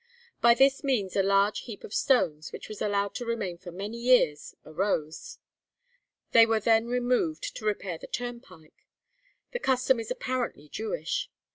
[0.41, 3.99] By this means a large heap of stones, which was allowed to remain for many
[3.99, 5.37] years, arose.'
[6.31, 8.87] They were then removed to repair the turnpike.
[9.51, 11.29] This custom is apparently Jewish.